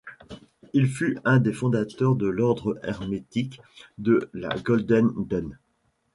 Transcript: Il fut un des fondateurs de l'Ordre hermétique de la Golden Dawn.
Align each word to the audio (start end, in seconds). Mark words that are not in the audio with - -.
Il 0.73 0.87
fut 0.87 1.19
un 1.25 1.37
des 1.37 1.53
fondateurs 1.53 2.15
de 2.15 2.25
l'Ordre 2.25 2.75
hermétique 2.81 3.61
de 3.99 4.31
la 4.33 4.49
Golden 4.63 5.11
Dawn. 5.15 5.59